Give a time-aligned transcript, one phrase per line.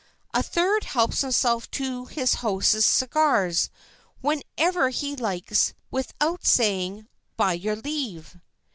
[0.33, 3.69] A third helps himself to his host's cigars
[4.19, 8.39] whenever he likes without saying "by your leave."